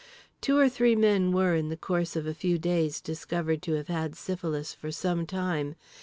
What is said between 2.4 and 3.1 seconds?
days,